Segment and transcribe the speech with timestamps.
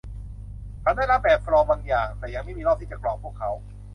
[0.83, 3.51] ฉันได้รับแบบฟอร์มบางอย่าง แต่ยังไม่มีรอบที่จะกรอกพวกเขา